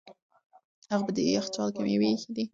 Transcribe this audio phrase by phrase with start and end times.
[0.91, 2.45] هغه په یخچال کې مېوې ایښې دي.